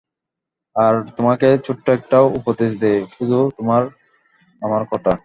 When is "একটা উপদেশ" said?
1.89-2.71